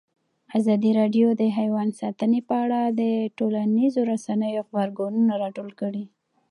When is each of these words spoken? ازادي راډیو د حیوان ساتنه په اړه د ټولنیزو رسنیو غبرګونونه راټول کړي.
ازادي 0.57 0.91
راډیو 0.99 1.27
د 1.35 1.43
حیوان 1.57 1.89
ساتنه 2.01 2.39
په 2.49 2.55
اړه 2.63 2.81
د 2.99 3.01
ټولنیزو 3.37 4.01
رسنیو 4.11 4.63
غبرګونونه 4.67 5.33
راټول 5.43 5.69
کړي. 5.81 6.03